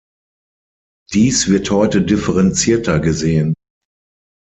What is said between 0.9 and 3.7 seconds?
Dies wird heute differenzierter gesehen.